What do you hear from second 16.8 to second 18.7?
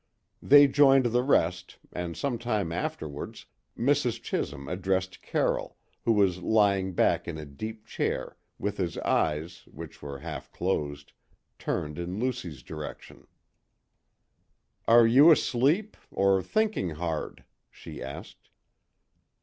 hard?" she asked.